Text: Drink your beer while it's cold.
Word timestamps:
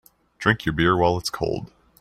Drink 0.39 0.65
your 0.65 0.73
beer 0.73 0.97
while 0.97 1.15
it's 1.19 1.29
cold. 1.29 1.69